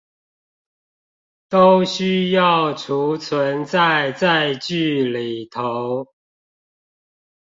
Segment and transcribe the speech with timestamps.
[1.47, 6.07] 都需要儲存在載具裏頭